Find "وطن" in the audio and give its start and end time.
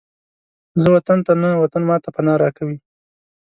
0.95-1.19, 1.63-1.81